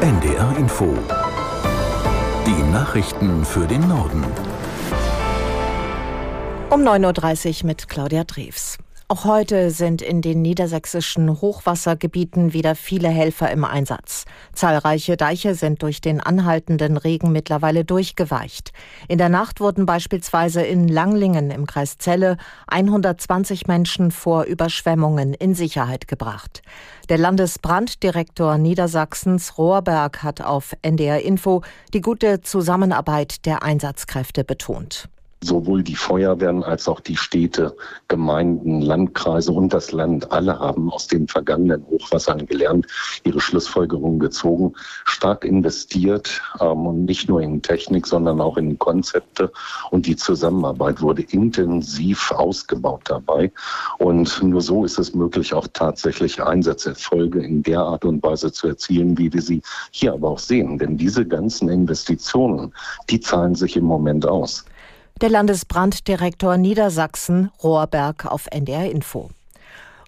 [0.00, 0.96] NDR Info.
[2.46, 4.24] Die Nachrichten für den Norden.
[6.70, 8.78] Um 9.30 Uhr mit Claudia Drews.
[9.10, 14.26] Auch heute sind in den niedersächsischen Hochwassergebieten wieder viele Helfer im Einsatz.
[14.52, 18.72] Zahlreiche Deiche sind durch den anhaltenden Regen mittlerweile durchgeweicht.
[19.08, 25.54] In der Nacht wurden beispielsweise in Langlingen im Kreis Celle 120 Menschen vor Überschwemmungen in
[25.54, 26.60] Sicherheit gebracht.
[27.08, 31.62] Der Landesbranddirektor Niedersachsens Rohrberg hat auf NDR Info
[31.94, 35.08] die gute Zusammenarbeit der Einsatzkräfte betont.
[35.40, 37.76] Sowohl die Feuerwehren als auch die Städte,
[38.08, 42.86] Gemeinden, Landkreise und das Land, alle haben aus den vergangenen Hochwassern gelernt,
[43.22, 44.72] ihre Schlussfolgerungen gezogen,
[45.04, 49.52] stark investiert ähm, und nicht nur in Technik, sondern auch in Konzepte.
[49.92, 53.52] Und die Zusammenarbeit wurde intensiv ausgebaut dabei.
[53.98, 58.66] Und nur so ist es möglich, auch tatsächlich Einsatzerfolge in der Art und Weise zu
[58.66, 59.62] erzielen, wie wir sie
[59.92, 60.78] hier aber auch sehen.
[60.78, 62.74] Denn diese ganzen Investitionen,
[63.08, 64.64] die zahlen sich im Moment aus.
[65.20, 69.30] Der Landesbranddirektor Niedersachsen Rohrberg auf NDR Info.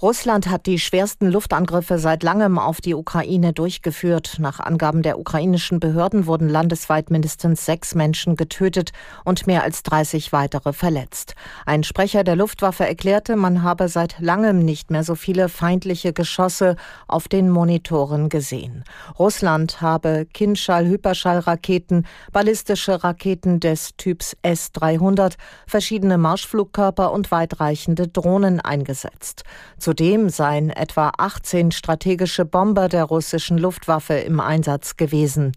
[0.00, 4.36] Russland hat die schwersten Luftangriffe seit langem auf die Ukraine durchgeführt.
[4.38, 8.92] Nach Angaben der ukrainischen Behörden wurden landesweit mindestens sechs Menschen getötet
[9.24, 11.34] und mehr als 30 weitere verletzt.
[11.66, 16.76] Ein Sprecher der Luftwaffe erklärte, man habe seit langem nicht mehr so viele feindliche Geschosse
[17.08, 18.84] auf den Monitoren gesehen.
[19.18, 25.34] Russland habe Kinschall-Hyperschallraketen, ballistische Raketen des Typs S-300,
[25.66, 29.42] verschiedene Marschflugkörper und weitreichende Drohnen eingesetzt.
[29.88, 35.52] Zudem seien etwa 18 strategische Bomber der russischen Luftwaffe im Einsatz gewesen.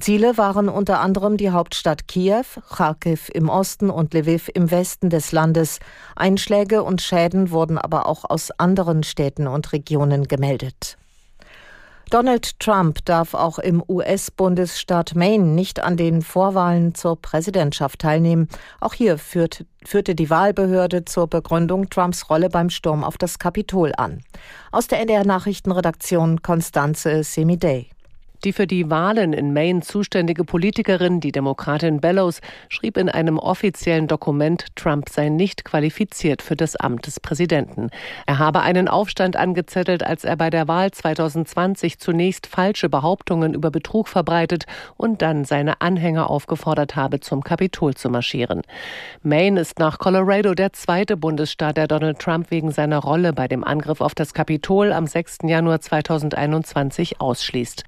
[0.00, 5.32] Ziele waren unter anderem die Hauptstadt Kiew, Kharkiv im Osten und Lviv im Westen des
[5.32, 5.80] Landes.
[6.16, 10.96] Einschläge und Schäden wurden aber auch aus anderen Städten und Regionen gemeldet.
[12.14, 18.48] Donald Trump darf auch im US-Bundesstaat Maine nicht an den Vorwahlen zur Präsidentschaft teilnehmen.
[18.78, 23.92] Auch hier führt, führte die Wahlbehörde zur Begründung Trumps Rolle beim Sturm auf das Kapitol
[23.96, 24.22] an.
[24.70, 27.90] Aus der NDR Nachrichtenredaktion Konstanze Semidey.
[28.44, 34.06] Die für die Wahlen in Maine zuständige Politikerin, die Demokratin Bellows, schrieb in einem offiziellen
[34.06, 37.88] Dokument, Trump sei nicht qualifiziert für das Amt des Präsidenten.
[38.26, 43.70] Er habe einen Aufstand angezettelt, als er bei der Wahl 2020 zunächst falsche Behauptungen über
[43.70, 44.66] Betrug verbreitet
[44.98, 48.60] und dann seine Anhänger aufgefordert habe, zum Kapitol zu marschieren.
[49.22, 53.64] Maine ist nach Colorado der zweite Bundesstaat, der Donald Trump wegen seiner Rolle bei dem
[53.64, 55.38] Angriff auf das Kapitol am 6.
[55.44, 57.84] Januar 2021 ausschließt.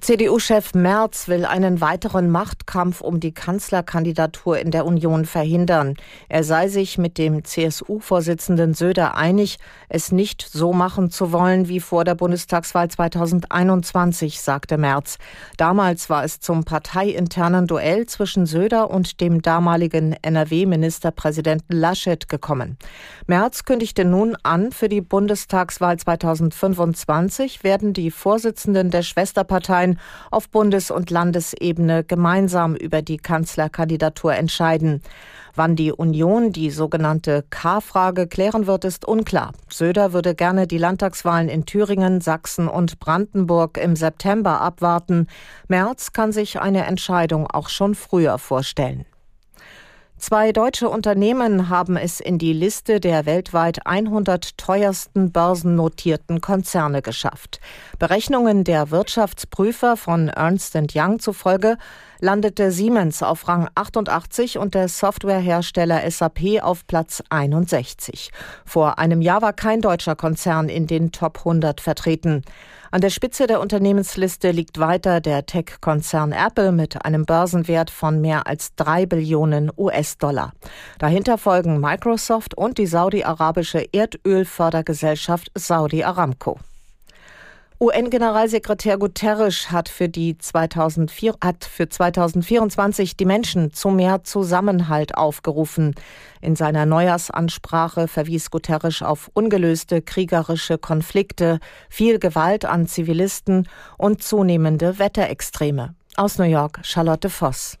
[0.00, 5.94] CDU-Chef Merz will einen weiteren Machtkampf um die Kanzlerkandidatur in der Union verhindern.
[6.28, 9.58] Er sei sich mit dem CSU-Vorsitzenden Söder einig,
[9.88, 15.18] es nicht so machen zu wollen wie vor der Bundestagswahl 2021, sagte Merz.
[15.56, 22.78] Damals war es zum parteiinternen Duell zwischen Söder und dem damaligen NRW-Ministerpräsidenten Laschet gekommen.
[23.26, 29.98] Merz kündigte nun an, für die Bundestagswahl 2025 werden die Vorsitzenden der Schwesterparteien Parteien
[30.30, 35.02] auf Bundes- und Landesebene gemeinsam über die Kanzlerkandidatur entscheiden.
[35.54, 39.52] Wann die Union die sogenannte K-Frage klären wird, ist unklar.
[39.68, 45.26] Söder würde gerne die Landtagswahlen in Thüringen, Sachsen und Brandenburg im September abwarten.
[45.66, 49.04] Merz kann sich eine Entscheidung auch schon früher vorstellen.
[50.18, 57.60] Zwei deutsche Unternehmen haben es in die Liste der weltweit 100 teuersten börsennotierten Konzerne geschafft.
[58.00, 61.78] Berechnungen der Wirtschaftsprüfer von Ernst Young zufolge
[62.20, 68.30] landete Siemens auf Rang 88 und der Softwarehersteller SAP auf Platz 61.
[68.64, 72.42] Vor einem Jahr war kein deutscher Konzern in den Top 100 vertreten.
[72.90, 78.46] An der Spitze der Unternehmensliste liegt weiter der Tech-Konzern Apple mit einem Börsenwert von mehr
[78.46, 80.52] als drei Billionen US-Dollar.
[80.98, 86.58] Dahinter folgen Microsoft und die saudi-arabische Erdölfördergesellschaft Saudi Aramco.
[87.80, 95.94] UN-Generalsekretär Guterres hat für, die 2004, hat für 2024 die Menschen zu mehr Zusammenhalt aufgerufen.
[96.40, 104.98] In seiner Neujahrsansprache verwies Guterres auf ungelöste kriegerische Konflikte, viel Gewalt an Zivilisten und zunehmende
[104.98, 105.94] Wetterextreme.
[106.16, 107.78] Aus New York Charlotte Voss.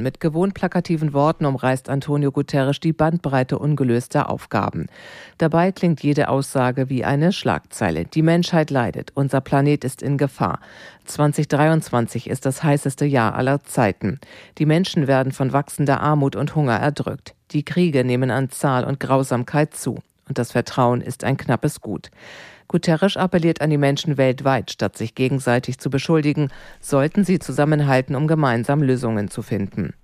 [0.00, 4.86] Mit gewohnt plakativen Worten umreißt Antonio Guterres die Bandbreite ungelöster Aufgaben.
[5.38, 8.04] Dabei klingt jede Aussage wie eine Schlagzeile.
[8.04, 10.60] Die Menschheit leidet, unser Planet ist in Gefahr.
[11.06, 14.20] 2023 ist das heißeste Jahr aller Zeiten.
[14.58, 17.34] Die Menschen werden von wachsender Armut und Hunger erdrückt.
[17.50, 19.98] Die Kriege nehmen an Zahl und Grausamkeit zu.
[20.28, 22.10] Und das Vertrauen ist ein knappes Gut.
[22.68, 26.50] Guterres appelliert an die Menschen weltweit, statt sich gegenseitig zu beschuldigen,
[26.80, 29.94] sollten sie zusammenhalten, um gemeinsam Lösungen zu finden.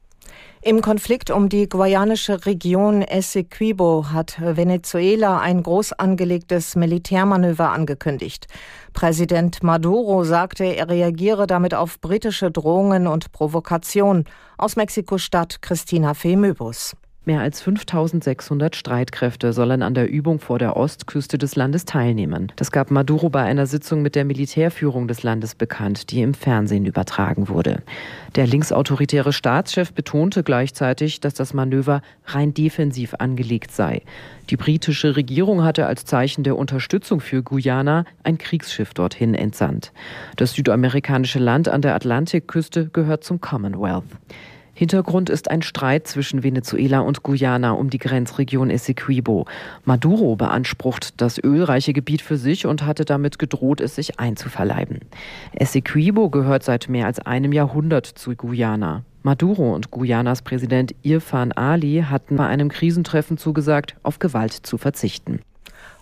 [0.67, 8.47] Im Konflikt um die guayanische Region Essequibo hat Venezuela ein groß angelegtes Militärmanöver angekündigt.
[8.95, 14.25] Präsident Maduro sagte, er reagiere damit auf britische Drohungen und Provokation.
[14.57, 16.97] Aus Mexiko-Stadt Christina Femöbus.
[17.27, 22.53] Mehr als 5600 Streitkräfte sollen an der Übung vor der Ostküste des Landes teilnehmen.
[22.57, 26.85] Das gab Maduro bei einer Sitzung mit der Militärführung des Landes bekannt, die im Fernsehen
[26.85, 27.83] übertragen wurde.
[28.35, 34.03] Der linksautoritäre Staatschef betonte gleichzeitig, dass das Manöver rein defensiv angelegt sei.
[34.51, 39.93] Die britische Regierung hatte als Zeichen der Unterstützung für Guyana ein Kriegsschiff dorthin entsandt.
[40.37, 44.05] Das südamerikanische Land an der Atlantikküste gehört zum Commonwealth.
[44.75, 49.47] Hintergrund ist ein Streit zwischen Venezuela und Guyana um die Grenzregion Essequibo.
[49.85, 55.01] Maduro beansprucht das ölreiche Gebiet für sich und hatte damit gedroht, es sich einzuverleiben.
[55.53, 59.05] Essequibo gehört seit mehr als einem Jahrhundert zu Guyana.
[59.23, 65.41] Maduro und Guyanas Präsident Irfan Ali hatten bei einem Krisentreffen zugesagt, auf Gewalt zu verzichten.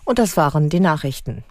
[0.03, 1.43] Und das waren die Nachrichten.